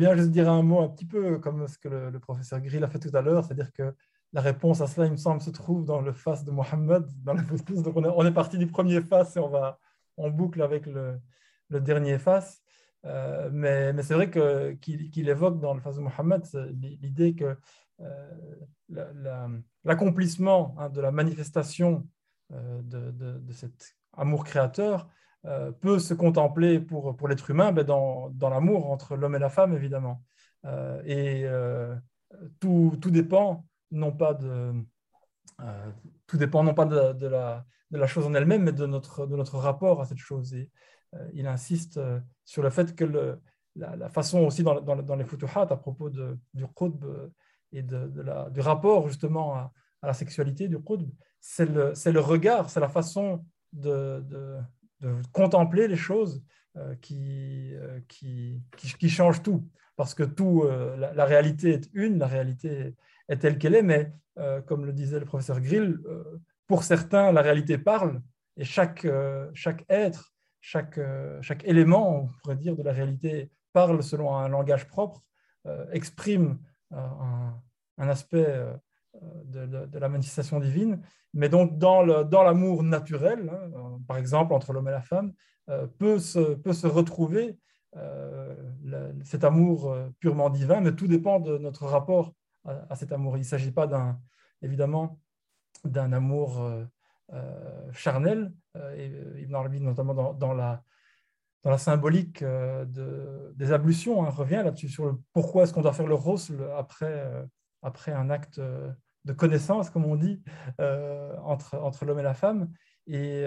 [0.00, 2.88] bien juste dire un mot un petit peu comme ce que le, professeur Grill a
[2.88, 3.94] fait tout à l'heure, c'est-à-dire que
[4.32, 8.26] la réponse à cela, il me semble, se trouve dans le face de Mohammed, on
[8.26, 9.78] est, parti du premier face et on va
[10.16, 11.20] en boucle avec le,
[11.68, 12.62] dernier face.
[13.04, 16.42] Euh, mais, c'est vrai qu'il évoque dans le face de Mohammed
[17.02, 17.56] l'idée que
[18.00, 22.08] euh, l'accomplissement hein, de la manifestation
[22.52, 25.08] euh, de, cet amour créateur
[25.80, 29.48] peut se contempler pour, pour l'être humain ben dans, dans l'amour entre l'homme et la
[29.48, 30.22] femme, évidemment.
[31.04, 31.46] et
[32.60, 34.72] tout, tout, dépend non pas de,
[36.26, 39.36] tout dépend non pas de, la, de la chose en elle-même, mais de notre, de
[39.36, 40.54] notre rapport à cette chose.
[40.54, 40.70] Et
[41.14, 43.38] euh, il insiste euh, sur le fait que
[43.76, 47.04] la, façon aussi dans, dans, les futuhat à propos de, du qutb
[47.72, 51.10] et de, la, du rapport justement à, la sexualité du qutb,
[51.40, 54.24] c'est le, le, regard, c'est la façon de,
[55.00, 56.42] de, contempler les choses
[56.76, 57.72] euh, qui,
[58.08, 59.66] qui, qui, change tout.
[59.96, 60.64] Parce que tout,
[60.96, 62.94] la, réalité est une, la réalité
[63.28, 64.12] est telle qu'elle est, mais
[64.66, 65.98] comme le disait le professeur Grill,
[66.66, 68.22] pour certains, la réalité parle
[68.56, 69.06] et chaque,
[69.52, 74.48] chaque être chaque, euh, chaque élément, on pourrait dire, de la réalité parle selon un
[74.48, 75.22] langage propre,
[75.66, 76.58] euh, exprime
[76.92, 77.60] euh, un,
[77.98, 78.46] un, aspect
[79.44, 81.02] de, la manifestation divine,
[81.34, 85.32] mais donc dans l'amour dans naturel, hein, par exemple entre l'homme et la femme,
[85.98, 87.58] peut, se, peut se retrouver
[89.24, 92.32] cet amour purement divin, mais tout dépend de notre rapport
[92.64, 93.36] à, cet amour.
[93.36, 94.18] Il ne s'agit pas d'un,
[94.62, 95.18] évidemment
[95.84, 96.60] d'un amour
[97.32, 98.52] euh, charnel.
[98.76, 100.82] Euh, et euh, Ibn Arabi, notamment dans, la,
[101.62, 105.92] dans la symbolique de, des ablutions, hein, revient là-dessus sur le, pourquoi est-ce qu'on doit
[105.92, 107.46] faire le rosl après,
[107.82, 108.60] après un acte
[109.24, 110.42] de connaissance, comme on dit,
[110.78, 112.70] entre, entre l'homme et la femme.
[113.06, 113.44] Et,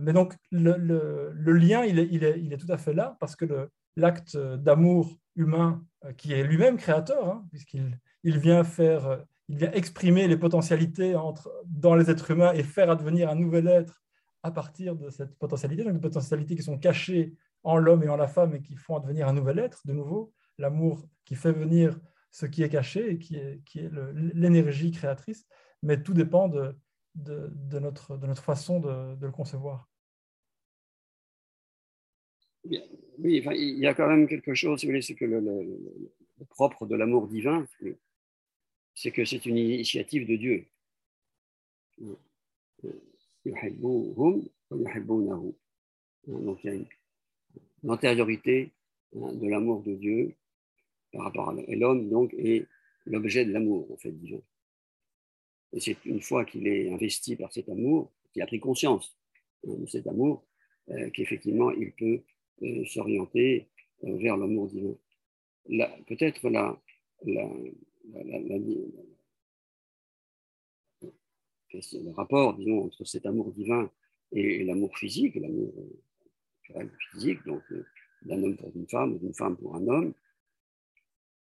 [0.00, 2.94] mais donc, le, le, le lien, il est, il, est, il est, tout à fait
[2.94, 5.84] là, parce que l'acte d'amour humain,
[6.16, 11.50] qui est lui-même créateur, hein, puisqu'il il vient faire il vient exprimer les potentialités entre,
[11.66, 14.02] dans les êtres humains et faire advenir un nouvel être
[14.42, 18.16] à partir de cette potentialité, donc des potentialités qui sont cachées en l'homme et en
[18.16, 21.98] la femme et qui font advenir un nouvel être, de nouveau, l'amour qui fait venir
[22.34, 23.90] ce qui est caché et qui est,
[24.34, 25.46] l'énergie créatrice,
[25.84, 26.74] mais tout dépend de,
[27.14, 29.88] de, notre, de notre façon de, le concevoir.
[32.64, 32.80] Oui,
[33.20, 36.86] il y a quand même quelque chose, si vous voulez, c'est que le, le, propre
[36.86, 37.64] de l'amour divin,
[38.94, 40.66] c'est que c'est une initiative de Dieu.
[41.98, 42.18] Donc
[43.44, 43.52] il
[46.64, 46.86] y a une,
[47.86, 48.72] antériorité
[49.14, 50.34] hein, de l'amour de Dieu
[51.18, 52.66] à l'homme, donc, est
[53.06, 54.40] l'objet de l'amour, en fait, divin.
[55.72, 59.16] Et c'est une fois qu'il est investi par cet amour, qu'il a pris conscience
[59.66, 60.44] hein, de cet amour,
[60.90, 62.22] euh, qu'effectivement, il peut
[62.62, 63.68] euh, s'orienter
[64.04, 64.96] euh, vers l'amour divin.
[66.06, 66.78] Peut-être la,
[67.24, 67.48] la,
[71.92, 73.90] le rapport disons, entre cet amour divin
[74.32, 75.72] et, l'amour physique, l'amour
[77.12, 77.84] physique, donc euh,
[78.22, 80.14] d'un homme pour une femme ou d'une femme pour un homme,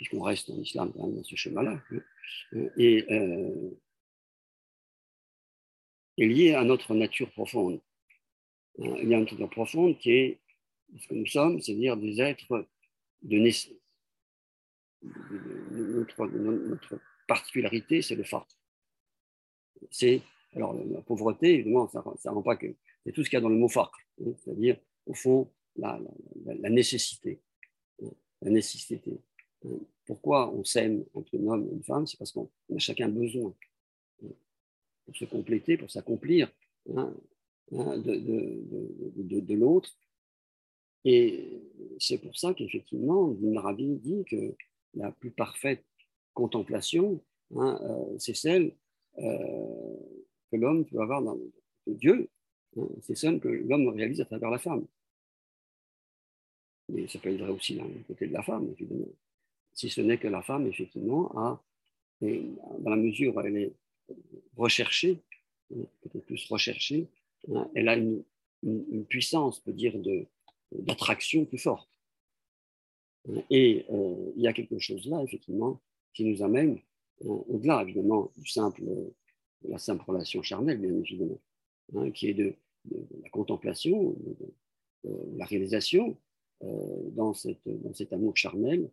[0.00, 3.70] puisqu'on reste en islam dans ce schéma-là, hein, et euh,
[6.16, 7.82] est lié à notre nature profonde.
[8.78, 10.40] Hein, il y a une nature profonde qui est
[10.98, 12.66] ce que nous sommes, c'est-à-dire des êtres
[13.20, 13.74] de naissance
[15.02, 18.48] notre, particularité, c'est le fard.
[19.90, 20.22] C'est,
[20.54, 22.74] alors, la pauvreté, évidemment, ça ne rend pas que.
[23.04, 23.92] C'est tout ce qu'il y a dans le mot fard,
[24.24, 26.00] hein, c'est-à-dire, au fond, la,
[26.70, 27.42] nécessité.
[28.40, 29.09] La nécessité.
[30.34, 30.52] Hein.
[30.54, 33.54] On s'aime entre un homme et une femme C'est parce qu'on a chacun besoin
[34.18, 36.50] pour se compléter, pour s'accomplir
[36.86, 37.16] de,
[37.70, 39.96] de, de, l'autre.
[41.04, 41.62] Et
[41.98, 44.54] c'est pour ça qu'effectivement, Ibn dit que
[44.94, 45.84] la plus parfaite
[46.34, 47.22] contemplation,
[47.56, 48.74] hein, euh, c'est celle
[49.18, 49.96] euh,
[50.50, 51.38] que l'homme peut avoir dans
[51.86, 52.28] Dieu,
[52.76, 54.86] hein, c'est celle que l'homme réalise à travers la femme.
[56.88, 59.06] Mais ça peut être aussi d'un côté de la femme, évidemment.
[59.80, 61.58] Si ce n'est que la femme, effectivement, a,
[62.20, 63.72] dans la mesure où elle est
[64.54, 65.22] recherchée,
[65.74, 67.08] hein, peut-être plus recherchée,
[67.74, 68.22] elle a une,
[69.08, 69.94] puissance, peut dire,
[70.70, 71.88] d'attraction plus forte.
[73.48, 75.80] Et euh, il y a quelque chose là, effectivement,
[76.12, 76.78] qui nous amène
[77.24, 79.14] euh, au-delà, évidemment, du simple, de
[79.66, 81.40] la simple relation charnelle, bien évidemment,
[81.94, 82.54] hein, qui est de,
[83.22, 84.14] la contemplation,
[85.04, 86.18] de, la réalisation
[86.64, 88.90] euh, dans, cette, dans, cet amour charnel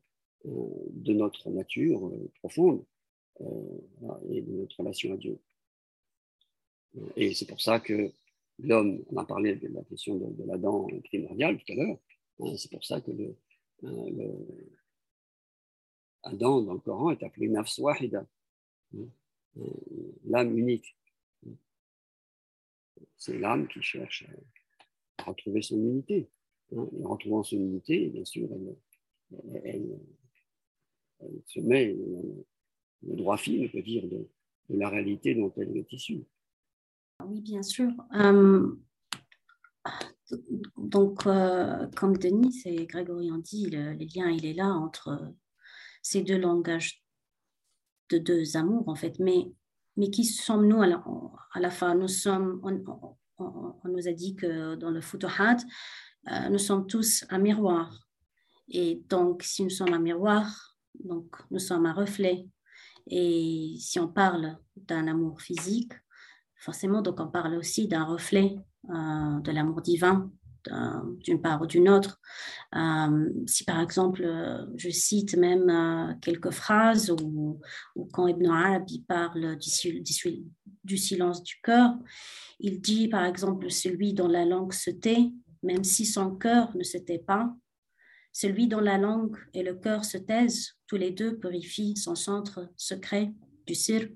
[0.47, 2.83] de notre nature profonde
[4.29, 5.39] et de notre relation à Dieu.
[7.15, 8.11] Et c'est pour ça que
[8.59, 11.97] l'homme, on a parlé de la question de, l'Adam primordial tout à l'heure,
[12.39, 13.35] hein, c'est pour ça que le,
[13.83, 14.69] euh,
[16.23, 18.25] Adam, dans le Coran, est appelé nafs wahida,
[20.25, 20.95] l'âme unique.
[23.17, 24.25] C'est l'âme qui cherche
[25.17, 26.29] à retrouver son unité.
[26.75, 26.87] Hein.
[26.97, 28.49] Et en retrouvant son unité, bien sûr,
[29.63, 29.99] elle,
[31.45, 31.95] se met
[33.03, 34.27] le droit fil, on peut dire, de,
[34.69, 36.25] la réalité dont elle est issue.
[37.25, 37.89] Oui, bien sûr.
[38.15, 38.69] Euh,
[40.77, 45.33] donc, euh, comme Denis et Grégory ont dit, le, lien, il est là entre
[46.01, 47.01] ces deux langages
[48.09, 49.19] de deux amours, en fait.
[49.19, 49.51] Mais,
[49.95, 51.95] mais qui sommes-nous à, la, fin?
[51.95, 55.57] Nous sommes, on, nous a dit que dans le Futuhat,
[56.29, 58.07] euh, nous sommes tous un miroir.
[58.69, 60.66] Et donc, si nous sommes un miroir,
[61.03, 62.47] donc nous sommes un reflet.
[63.09, 65.93] Et si on parle d'un amour physique,
[66.55, 68.57] forcément, donc on parle aussi d'un reflet
[68.89, 70.31] euh, de l'amour divin
[71.21, 72.19] d'une part ou d'une autre.
[72.75, 74.27] Euh, si par exemple,
[74.75, 77.61] je cite même quelques phrases où,
[78.11, 80.43] quand Ibn Arabi parle du, du,
[80.83, 81.93] du silence du cœur,
[82.59, 85.31] il dit par exemple celui dont la langue se tait,
[85.63, 87.55] même si son cœur ne se tait pas,
[88.39, 92.69] celui dont la langue et le cœur se taisent, tous les deux purifient son centre
[92.77, 93.33] secret
[93.65, 94.07] du sir.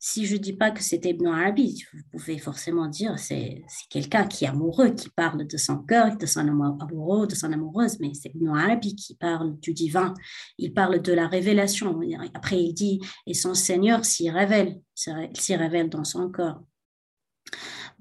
[0.00, 3.88] Si je ne dis pas que c'est Ibn Arabi, vous pouvez forcément dire c'est c'est
[3.88, 8.00] quelqu'un qui est amoureux, qui parle de son cœur, de son amoureux, de son amoureuse,
[8.00, 10.12] mais c'est Ibn Arabi qui parle du divin.
[10.58, 12.00] Il parle de la révélation.
[12.34, 12.98] Après, il dit
[13.28, 16.60] et son Seigneur s'y révèle, s'y révèle dans son cœur.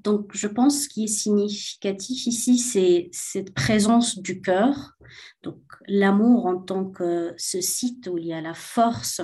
[0.05, 4.93] Donc, je pense ce qui est significatif ici, c'est cette présence du cœur.
[5.41, 9.21] Donc, l'amour en tant que ce site où il y a la force,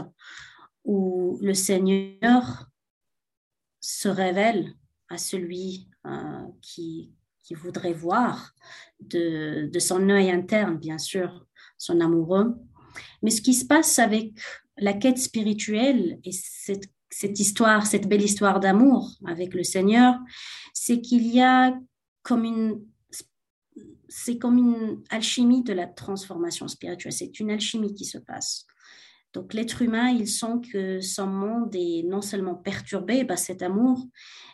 [0.84, 2.68] où le Seigneur
[3.80, 4.74] se révèle
[5.10, 7.14] à celui euh, qui,
[7.44, 8.52] qui, voudrait voir
[9.02, 11.46] de, de son œil interne, bien sûr,
[11.78, 12.56] son amoureux.
[13.22, 14.34] Mais ce qui se passe avec
[14.78, 20.16] la quête spirituelle et cette cette histoire, cette belle histoire d'amour avec le Seigneur,
[20.74, 21.78] c'est qu'il y a
[22.24, 22.82] comme une
[24.08, 27.14] c'est comme une alchimie de la transformation spirituelle.
[27.14, 28.66] C'est une alchimie qui se passe.
[29.34, 34.06] Donc l'être humain, il sent que son monde est non seulement perturbé par cet amour,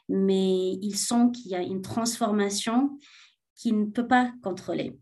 [0.07, 2.99] mais il sent qu'il y a une transformation
[3.55, 4.99] qu'il ne peut pas contrôler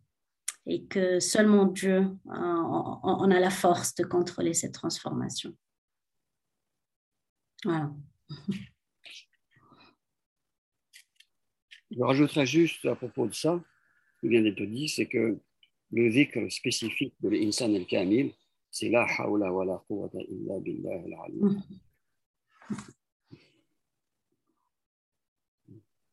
[0.65, 5.53] et que seulement Dieu en a la force de contrôler cette transformation.
[11.91, 13.61] Je rajouterai juste à propos de ça,
[14.15, 15.39] ce qui vient d'être dit, c'est que
[15.91, 18.33] le dhikr spécifique de l'insan el-kamil,
[18.69, 21.33] c'est la hawla wa la quwwata illa billah al